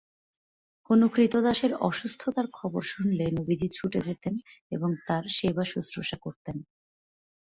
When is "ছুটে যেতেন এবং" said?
3.71-4.89